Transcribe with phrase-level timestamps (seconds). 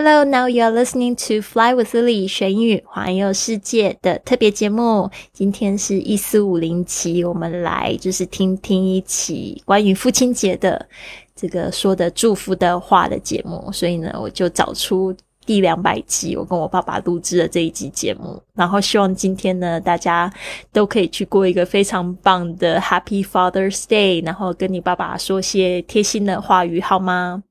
[0.00, 5.10] Hello, now you are listening to Fly with Lily 学英语环游世界的特别节目。
[5.32, 10.86] 今天是一四五零期，我们来就是听听一起关于父亲节的
[11.34, 13.72] 这个说的祝福的话的节目。
[13.72, 15.12] 所以呢，我就找出
[15.44, 18.40] 第两百集，我跟我爸爸录制的这一集节目。
[18.54, 20.32] 然后希望今天呢，大家
[20.72, 27.42] 都可以去过一个非常棒的 Happy Father's Day，然后跟你爸爸说些贴心的话语，好吗？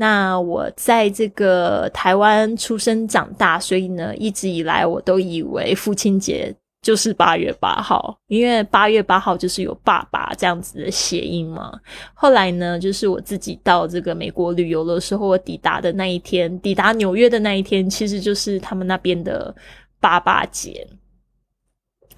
[0.00, 11.78] 那我在这个台湾出生长大，所以呢，一直以来我都以为父亲节就是八月八号，因为八月八号就是有爸爸这样子的谐音嘛。
[12.14, 19.54] 后来呢，就是我自己到这个美国旅游的时候，我抵达的那一天，抵达纽约的那一天，其实就是他们那边的
[20.00, 20.88] 爸爸节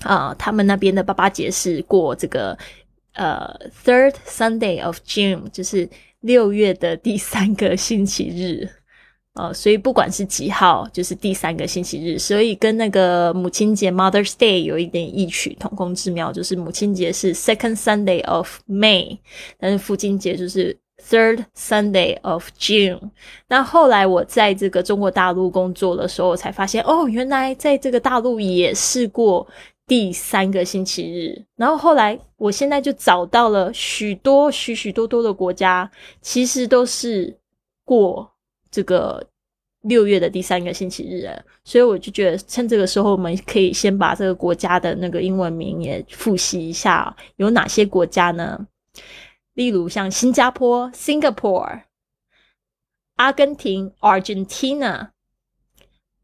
[0.04, 0.32] 啊。
[0.38, 2.56] 他们那边的爸爸节是过这个
[3.14, 3.52] 呃
[3.84, 5.88] Third Sunday of June，就是。
[6.22, 8.68] 六月的第三个星期日，
[9.34, 19.18] 呃，所以不管是几号，就是第三个星期日，所以跟那个母亲节 （Mother's Day） 有一点异曲同工之妙，就是母亲节是 Second Sunday of May，
[19.58, 20.78] 但是父亲节就是
[21.10, 23.00] Third Sunday of June。
[23.48, 29.46] 那后来我在这个中国大陆工作的时候，才发现哦，原来在这个大陆也试过。
[29.92, 35.90] 第三个星期日，然后后来，我现在就找到了许多许许多多的国家，
[36.22, 37.38] 其实都是
[37.84, 38.32] 过
[38.70, 39.22] 这个
[39.82, 41.28] 六月的第三个星期日，
[41.62, 48.66] 所以我就觉得趁这个时候，我们可以先把这个国家的那个英文名也复习一下，有哪些国家呢？
[49.52, 51.82] 例如像新加坡 （Singapore）、
[53.16, 55.10] 阿根廷 （Argentina）、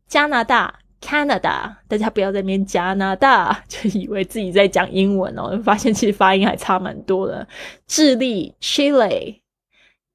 [0.06, 0.80] 加拿大。
[1.00, 7.46] Canada，大家不要在那边加拿大， 就以为自己在讲英文哦，发现其实发音还差蛮多的。
[7.86, 9.41] 智利 Chile，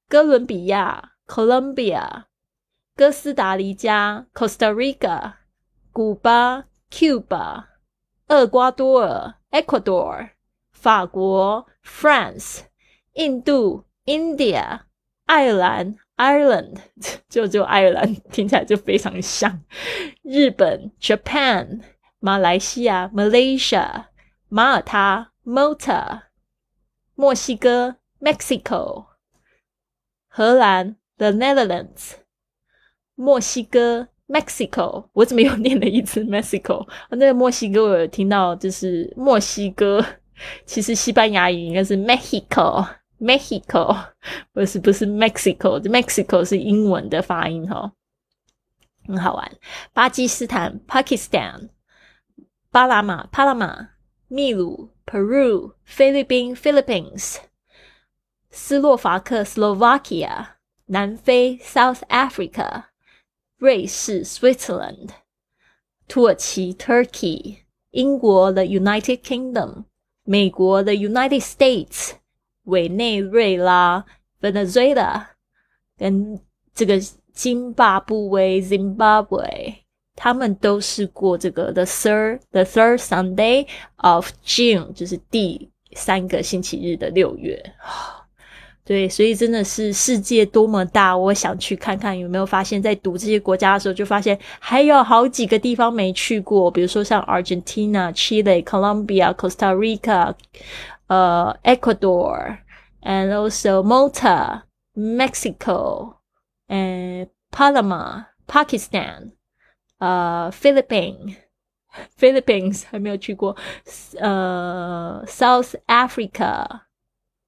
[0.09, 2.23] 哥伦比亚 Colombia，
[2.95, 5.33] 哥斯达黎加 Costa Rica，
[5.91, 7.63] 古巴 Cuba，
[8.27, 10.29] 厄瓜多尔 Ecuador，
[10.71, 12.61] 法国 France，
[13.13, 14.81] 印度 India，
[15.25, 15.95] 爱尔兰。
[16.17, 16.77] Ireland
[17.29, 19.61] 就就爱尔兰听起来就非常像
[20.21, 21.81] 日本 Japan
[22.19, 24.05] 马来西亚 Malaysia
[24.49, 26.21] 马耳他 Malta
[27.15, 29.05] 墨西哥 Mexico
[30.27, 32.13] 荷兰 The Netherlands
[33.15, 40.03] 墨西哥 Mexico 我怎么又念了一次 Mexico 那个墨西哥我有听到就是墨西哥
[40.65, 43.02] 其实西班牙语应该是 Mexico。
[43.23, 44.07] Mexico
[44.51, 47.93] 不是不是 Mexico，Mexico 是英文的发音哈，
[49.07, 49.51] 很好玩。
[49.93, 51.69] 巴基斯坦 Pakistan，
[52.69, 53.87] 巴拿马 Panama，
[54.27, 57.37] 秘鲁 Peru，菲律宾 Philippines，
[58.49, 60.47] 斯洛伐克 Slovakia，
[60.87, 62.87] 南非 South Africa，
[63.57, 65.11] 瑞士 Switzerland，
[66.09, 67.59] 土耳其 Turkey，
[67.91, 69.85] 英国 The United Kingdom，
[70.25, 72.17] 美国 The United States。
[72.65, 74.03] 委内瑞拉
[74.41, 75.25] （Venezuela）
[75.97, 76.39] 跟
[76.73, 76.99] 这个
[77.33, 79.73] 津巴布韦 （Zimbabwe），
[80.15, 87.61] 他们都是过这个 the third the third Sunday of June，就是第三个星期日的六月。
[88.85, 100.33] 对，所以真的是世界多么大，我想去看看有没有发现，在读这些国家的时候，就发现还有好几个地方没去过，比如说像 Argentina、Chile、Colombia、Costa Rica。
[101.12, 102.60] uh, Ecuador,
[103.02, 104.64] and also Malta,
[104.94, 106.20] Mexico,
[106.68, 109.32] and Panama, Pakistan,
[110.00, 111.36] uh, Philippines.
[112.16, 113.56] Philippines 还没有去过，
[114.18, 116.82] 呃，South Africa，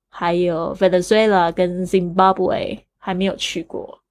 [0.09, 4.03] 还有 Venezuela 跟 Zimbabwe 还没有去过。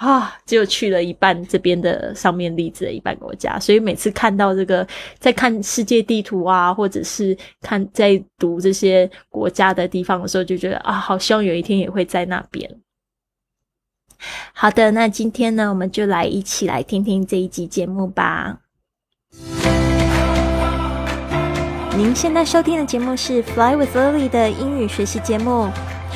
[0.00, 4.86] 啊，只有去了一半这边的上面例子的一半国家，所以每次看到这个，
[5.18, 12.78] 在看世界地图啊，或者是看在读这些国家的地方的时候，就觉得啊，好希望有一天也会在那边。
[14.54, 18.60] 好的，那今天呢，我们就来一起来听听这一集节目吧。
[21.94, 25.68] 您现在收听的节目是《Fly with Lily》的英语学习节目。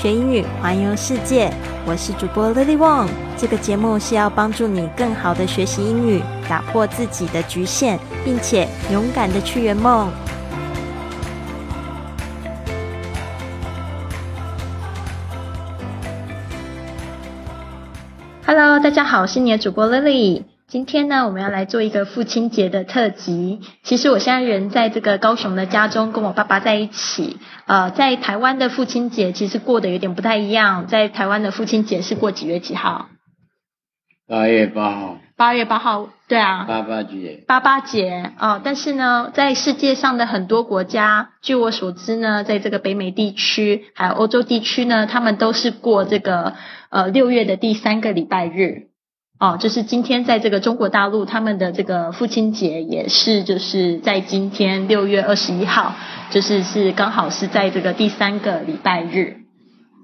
[0.05, 1.51] 学英语，环游世界。
[1.87, 3.09] 我是主播 Lily Wong。
[3.39, 10.13] 这个节目是要帮助你更好的学习英语，打破自己的局限，并且勇敢的去圆梦。
[18.47, 20.43] Hello，大家好，我是你的主播 Lily。
[20.67, 23.61] 今天呢，我们要来做一个父亲节的特辑。
[23.83, 27.39] 其实我现在人在这个高雄的家中，跟我爸爸在一起。
[27.67, 30.87] 呃，在台湾的父亲节其实过得有点不太一样。
[30.87, 33.09] 在台湾的父亲节是过几月几号？
[34.27, 38.61] 八月八号，八月八号，对啊，八八节，八八节哦。
[38.65, 46.55] 但是呢，在世界上的很多国家，据我所知呢，在这个北美地区还有欧洲地区呢，他们都是过这个
[46.89, 48.94] 呃六月的第三个礼拜日。
[49.41, 55.95] 哦，就是今天在这个中国大陆，他们的这个父亲节也是就是在今天六月二十一号，
[56.31, 59.39] 就是是刚好是在这个第三个礼拜日。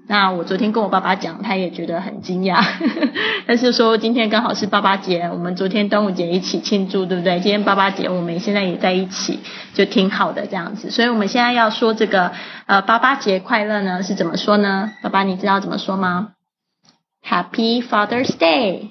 [0.07, 2.61] 那我昨天跟我爸爸讲，他也觉得很惊讶，
[3.47, 7.39] 但是说今天刚好是爸爸节，我们昨天端午节一起庆祝，对不对？
[7.39, 9.39] 今天爸爸节，我们现在也在一起，
[9.73, 10.91] 就挺好的这样子。
[10.91, 12.33] 所以我们现在要说这个
[12.65, 14.91] 呃爸爸节快乐呢，是怎么说呢？
[15.01, 16.31] 爸爸，你知道怎么说吗
[17.25, 18.89] ？Happy Father's Day，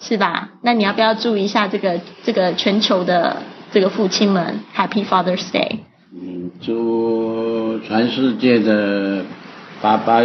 [0.00, 0.48] 是吧？
[0.62, 5.78] 那你要不要注意一下这个这个全球的这个父亲们？Happy Father's Day。
[6.12, 9.24] 嗯，祝全世界的。
[9.82, 10.20] 爸爸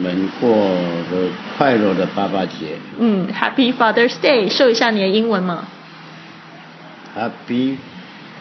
[0.00, 2.76] 们过个快乐的爸爸节。
[2.98, 5.68] 嗯，Happy Father's Day，说一下你的英文嘛。
[7.16, 7.76] Happy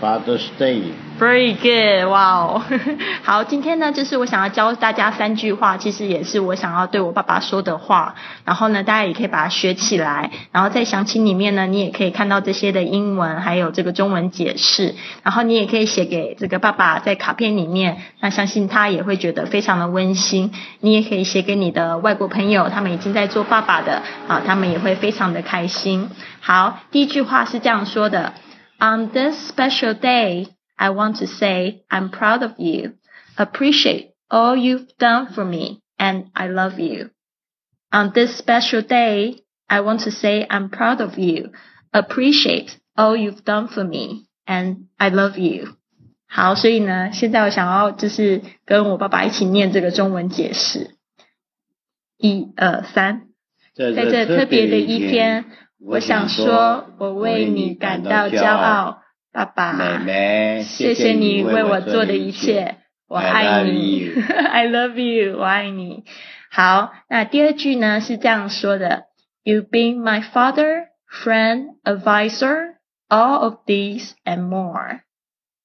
[0.01, 0.81] Father's Day。
[1.19, 2.61] Very good，哇哦，
[3.23, 8.13] 好，今天呢，就是我想要教大家三句话，其实也是我想要对我爸爸说的话。
[8.45, 10.29] 然后呢，大家也可以把它学起来。
[10.51, 14.93] 然后在详情里面呢，你也可以看到这些的英文，还有这个中文解释。
[15.23, 20.51] 然后你也可以写给这个爸爸在卡片里面，那相信他也会觉得非常的温馨。
[20.81, 26.11] 你也可以写给你的外国朋友，他们已经在做爸爸的啊，他们也会非常的开心。
[26.41, 28.33] 好，第一句话是这样说的
[28.80, 32.94] ：On this special day。I want to say I'm proud of you,
[33.36, 37.10] appreciate all you've done for me, and I love you.
[37.92, 41.52] On this special day, I want to say I'm proud of you,
[41.92, 45.76] appreciate all you've done for me, and I love you.
[46.26, 50.96] 好，所以呢，现在我想要就是跟我爸爸一起念这个中文解释。
[52.18, 53.28] 一二三，
[53.76, 55.44] 在这特别的一天，
[55.79, 59.03] 我想说，我为你感到骄傲。
[59.31, 62.77] 爸爸，妹妹，谢谢你为我做的一切，
[63.07, 64.09] 我爱你
[64.49, 66.05] ，I love you，我爱你。
[66.49, 69.03] 好，那第二句呢是这样说的
[69.43, 72.77] ：You've been my father, friend, advisor,
[73.09, 75.01] all of these and more.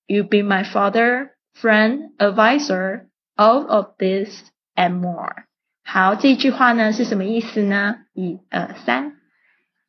[0.06, 3.06] You've been my father, friend, advisor,
[3.36, 5.44] all of this and more.
[5.82, 8.00] 好，这句话呢是什么意思呢？
[8.12, 9.14] 一二三，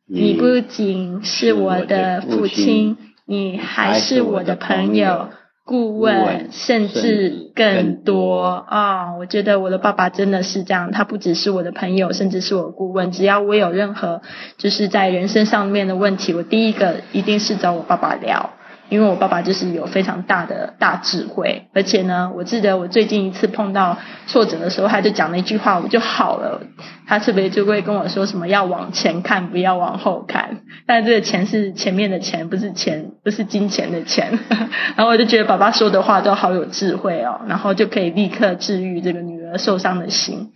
[0.08, 2.98] 你不仅是我的父亲。
[3.26, 5.30] 你还是我的朋友、
[5.64, 9.16] 顾问，甚至更多啊！
[9.16, 13.14] 我觉得我的爸爸真的是这样，他不只是我的朋友，甚至是我顾问。
[13.14, 14.22] 只要我有任何
[14.58, 18.50] 就是在人生上面的问题，我第一个一定是找我爸爸聊。
[18.94, 23.98] 因为我爸爸就是有非常大的大智慧，而且呢，我记得我最近一次碰到
[24.28, 26.62] 挫折的时候，他就讲了一句话，我就好了。
[27.07, 30.60] 他特别就会跟我说什么要往前看，不要往后看。
[30.86, 34.38] 但这个钱是前面的钱，不是钱，不是金钱的钱。
[34.95, 40.51] 然后我就觉得爸爸说的话都好有智慧哦，然后就可以立刻治愈这个女儿受伤的心。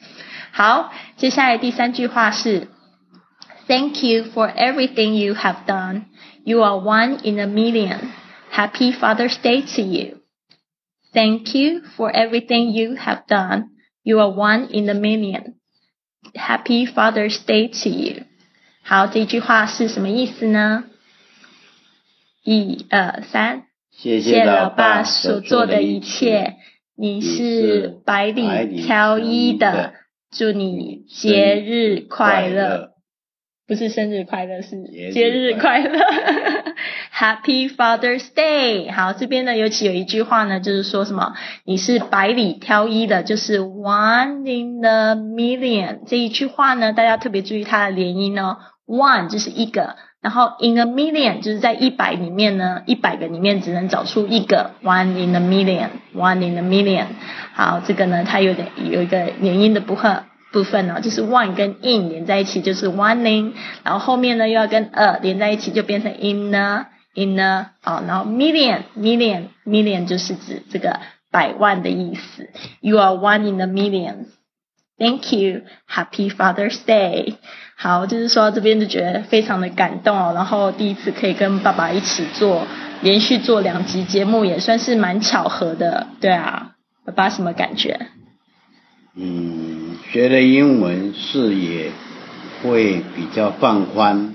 [0.51, 2.67] 好，接下来第三句话是
[3.67, 6.03] ：Thank you for everything you have done.
[6.43, 7.97] You are one in a million.
[8.50, 10.20] Happy Father's Day to you.
[11.14, 13.70] Thank you for everything you have done.
[14.02, 15.54] You are one in a million.
[16.34, 18.24] Happy Father's Day to you.
[18.82, 20.84] 好，这句话是什么意思呢？
[22.44, 26.56] 一二三，谢谢老爸所做的一切，
[26.96, 29.94] 你是百里挑一的，
[30.30, 32.90] 祝你节日快乐。
[33.67, 34.81] 不是生日快乐，是
[35.11, 35.99] 节日快乐。
[37.13, 38.89] Happy Father's Day！
[38.93, 41.33] 好，这边呢，尤其有一句话呢，就是说什么？
[41.65, 48.57] 你是百里挑一的，就是 one in the million 这一句话呢，大家特别注意它的连音哦。
[48.85, 57.07] one 就是一个，然后 in a million 就是在一百里面呢，一百个里面只能找出一个 one in a million，one in a million。
[57.53, 60.23] 好，这个呢，它有点有一个连音的部分。
[60.57, 69.49] 部分呢，就是 one 跟 in 连在一起就是 one in，然后后面呢又要跟 a 连在一起就变成 in a in a 啊，然后 million million
[69.67, 70.99] million 就是指这个
[71.31, 72.49] 百万的意思。
[72.81, 74.29] You are one in the million.
[74.97, 75.61] Thank you.
[75.87, 77.35] Happy Father's Day.
[77.75, 82.65] 好，就是说这边就觉得非常的感动哦，然后第一次可以跟爸爸一起做
[83.01, 86.07] 连续做两集节目，也算是蛮巧合的。
[86.19, 86.71] 对啊，
[87.05, 88.07] 爸爸什么感觉？
[89.19, 89.56] 嗯，
[90.17, 91.91] 学了英文视野
[92.63, 94.33] 会比较放宽。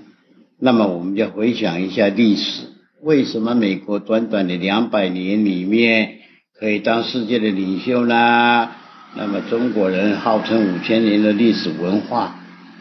[0.60, 2.68] 那么我们就回想一下历史，
[3.02, 6.18] 为什么美国短短的两百年里面
[6.56, 8.70] 可以当世界的领袖呢？
[9.16, 12.36] 那么中国人号称五千年的历史文化，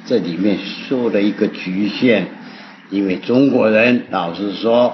[0.05, 2.27] 这里面受了一个局限，
[2.91, 4.93] 因为中国人老是说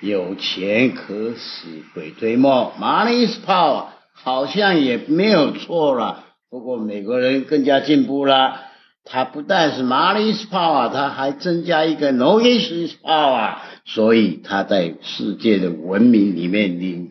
[0.00, 6.24] 有钱可使鬼推磨，money is power，好像也没有错了。
[6.52, 8.60] 不过美国人更加进步了，
[9.06, 13.54] 他不但是 money is power，他还增加一个 knowledge is power，
[13.86, 17.10] 所以他在世界的文明里面领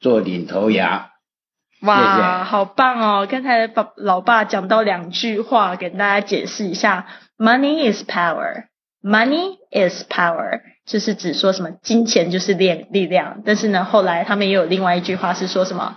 [0.00, 1.06] 做领头羊。
[1.80, 3.26] 哇，好棒哦！
[3.26, 7.06] 刚才爸老爸讲到两句话，给大家解释一下
[7.38, 8.64] ：Money is power.
[9.02, 13.40] Money is power，就是指说什么金钱就是力力量。
[13.46, 15.96] 但是呢，后来他们也有另外一句话是说什么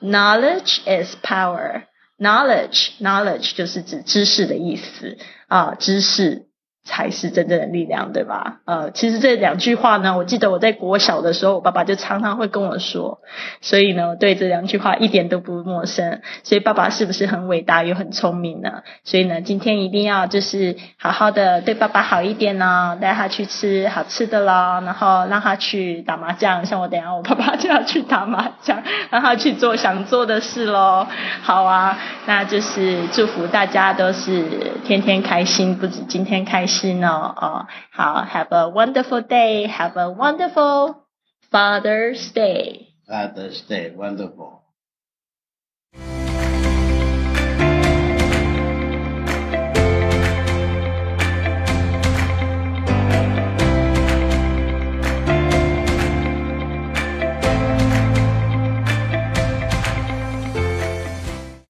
[0.00, 1.82] ：Knowledge is power.
[2.18, 6.47] Knowledge, knowledge 就是指知识的意思啊，知识。
[6.84, 8.60] 才是真正的力量，对吧？
[8.64, 13.20] 呃，其实这两句话呢，我记得我在国小的时候，我爸爸就常常会跟我说，
[13.60, 16.22] 所以呢，我对这两句话一点都不陌生。
[16.44, 18.82] 所以爸爸是不是很伟大又很聪明呢？
[19.04, 31.06] 所以呢，今天一定要就是好好的对爸爸好一点呢，带他去吃好吃的啦，然后让他去打麻将，像我等下我爸爸就要去打麻将， 让他去做想做的事喽。
[31.42, 36.77] 好啊，那就是祝福大家都是天天开心，不止今天开心。
[36.77, 39.67] 是呢，哦，好，Have a wonderful day.
[39.67, 40.95] Have a wonderful
[41.51, 42.87] Father's Day.
[43.07, 44.61] Father's Day, wonderful.